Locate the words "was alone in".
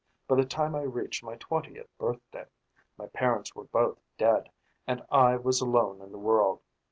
5.35-6.11